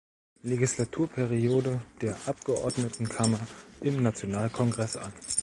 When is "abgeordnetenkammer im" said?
2.25-4.01